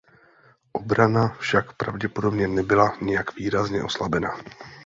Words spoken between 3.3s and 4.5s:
výrazně oslabena.